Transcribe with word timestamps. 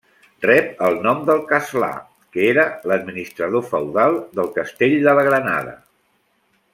Rep 0.43 0.79
el 0.87 0.95
nom 1.07 1.19
del 1.27 1.43
castlà, 1.51 1.89
que 2.37 2.47
era 2.55 2.65
l'administrador 2.91 3.65
feudal 3.73 4.17
del 4.41 4.53
castell 4.59 4.97
de 5.09 5.15
la 5.21 5.27
Granada. 5.33 5.77